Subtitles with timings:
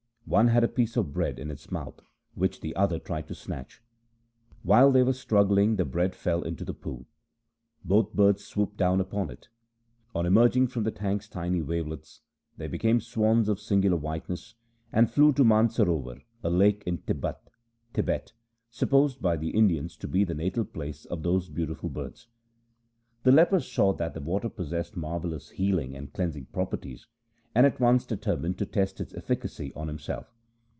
[0.27, 1.99] One had a piece of bread in its mouth,
[2.35, 3.81] which the other tried to snatch.
[4.63, 7.05] While they were struggling, the bread fell into the pool.
[7.83, 9.49] Both birds swooped down upon it.
[10.15, 12.21] On emerging from the tank's tiny wavelets
[12.55, 14.55] they became swans of singular whiteness,
[14.93, 17.49] and flew to Mansarowar, a lake in Tibbat
[17.93, 18.31] (Thibet)
[18.69, 22.27] supposed by the Indians to be the natal place of those beautiful birds.
[23.23, 26.45] The leper saw 268 THE SIKH RELIGION that the water possessed marvellous healing and cleansing
[26.53, 27.05] properties,
[27.53, 30.33] and at once determined to test its efficacy on himself.